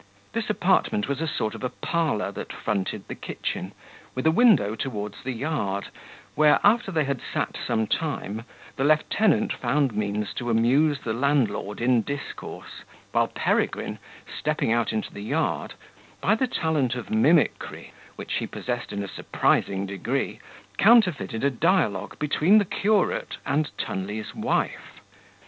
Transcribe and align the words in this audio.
This 0.33 0.49
apartment 0.49 1.07
was 1.07 1.21
a 1.21 1.27
sort 1.27 1.53
of 1.53 1.63
a 1.63 1.69
parlour 1.69 2.31
that 2.31 2.51
fronted 2.51 3.07
the 3.07 3.13
kitchen, 3.13 3.71
with 4.15 4.25
a 4.25 4.31
window 4.31 4.73
towards 4.73 5.21
the 5.21 5.31
yard, 5.31 5.89
where 6.33 6.59
after 6.63 6.91
they 6.91 7.03
had 7.03 7.21
sat 7.31 7.55
some 7.67 7.85
time, 7.85 8.43
the 8.77 8.83
lieutenant 8.83 9.53
found 9.53 9.95
means 9.95 10.33
to 10.33 10.49
amuse 10.49 11.01
the 11.01 11.13
landlord 11.13 11.79
in 11.79 12.01
discourse, 12.01 12.83
while 13.11 13.27
Peregrine, 13.27 13.99
stepping 14.39 14.71
out 14.73 14.91
into 14.91 15.13
the 15.13 15.21
yard, 15.21 15.75
by 16.19 16.33
the 16.33 16.47
talent 16.47 16.95
of 16.95 17.11
mimickry, 17.11 17.93
which 18.15 18.33
he 18.37 18.47
possessed 18.47 18.91
in 18.91 19.03
a 19.03 19.07
surprising 19.07 19.85
degree, 19.85 20.39
counterfeited 20.79 21.43
a 21.43 21.51
dialogue 21.51 22.17
between 22.17 22.57
the 22.57 22.65
curate 22.65 23.37
and 23.45 23.69
Tunley's 23.77 24.33
wife. 24.33 24.99